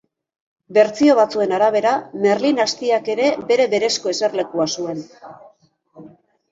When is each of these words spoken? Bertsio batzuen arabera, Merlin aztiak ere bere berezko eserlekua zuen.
Bertsio 0.77 1.15
batzuen 1.19 1.53
arabera, 1.57 1.91
Merlin 2.25 2.63
aztiak 2.65 3.13
ere 3.17 3.31
bere 3.53 3.71
berezko 3.77 4.17
eserlekua 4.17 4.71
zuen. 4.79 5.09